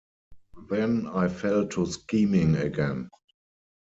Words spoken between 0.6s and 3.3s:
Then I fell to scheming again.